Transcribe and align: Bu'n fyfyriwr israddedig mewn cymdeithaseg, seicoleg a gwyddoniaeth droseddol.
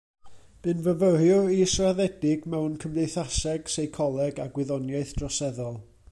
Bu'n 0.67 0.79
fyfyriwr 0.85 1.51
israddedig 1.65 2.47
mewn 2.53 2.79
cymdeithaseg, 2.85 3.69
seicoleg 3.77 4.41
a 4.47 4.51
gwyddoniaeth 4.57 5.13
droseddol. 5.21 5.77